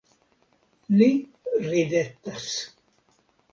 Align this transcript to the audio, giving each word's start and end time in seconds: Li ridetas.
Li 1.01 1.09
ridetas. 1.67 2.51